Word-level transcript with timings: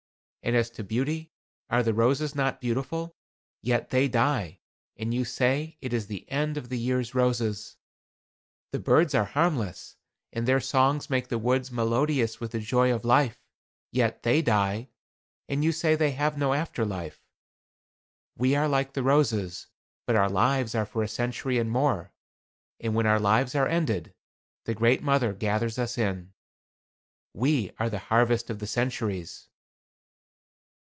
"And 0.43 0.55
as 0.55 0.71
to 0.71 0.83
beauty, 0.83 1.29
are 1.69 1.83
the 1.83 1.93
roses 1.93 2.33
not 2.33 2.59
beautiful? 2.59 3.15
Yet 3.61 3.91
they 3.91 4.07
die 4.07 4.59
and 4.97 5.13
you 5.13 5.23
say 5.23 5.77
it 5.81 5.93
is 5.93 6.07
the 6.07 6.27
end 6.31 6.57
of 6.57 6.67
the 6.69 6.79
year's 6.79 7.13
roses. 7.13 7.77
The 8.71 8.79
birds 8.79 9.13
are 9.13 9.23
harmless, 9.25 9.97
and 10.33 10.47
their 10.47 10.59
songs 10.59 11.11
make 11.11 11.27
the 11.27 11.37
woods 11.37 11.71
melodious 11.71 12.39
with 12.39 12.53
the 12.53 12.59
joy 12.59 12.91
of 12.91 13.05
life, 13.05 13.39
yet 13.91 14.23
they 14.23 14.41
die, 14.41 14.89
and 15.47 15.63
you 15.63 15.71
say 15.71 15.93
they 15.93 16.13
have 16.13 16.39
no 16.39 16.53
after 16.55 16.85
life. 16.85 17.21
We 18.35 18.55
are 18.55 18.67
like 18.67 18.93
the 18.93 19.03
roses, 19.03 19.67
but 20.07 20.15
our 20.15 20.27
lives 20.29 20.73
are 20.73 20.87
for 20.87 21.03
a 21.03 21.07
century 21.07 21.59
and 21.59 21.69
more. 21.69 22.13
And 22.79 22.95
when 22.95 23.05
our 23.05 23.19
lives 23.19 23.53
are 23.53 23.67
ended, 23.67 24.11
the 24.65 24.73
Great 24.73 25.03
Mother 25.03 25.33
gathers 25.33 25.77
us 25.77 25.99
in. 25.99 26.33
We 27.31 27.71
are 27.77 27.91
the 27.91 27.99
harvest 28.09 28.49
of 28.49 28.57
the 28.57 28.67
centuries." 28.67 29.47